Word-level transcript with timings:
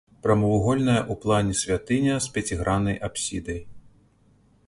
Прамавугольная 0.23 1.01
ў 1.01 1.13
плане 1.25 1.53
святыня 1.61 2.15
з 2.27 2.33
пяціграннай 2.37 2.97
апсідай. 3.09 3.61